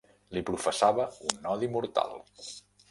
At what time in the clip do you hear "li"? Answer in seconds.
0.37-0.41